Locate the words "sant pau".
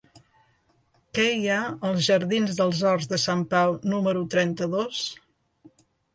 3.25-3.77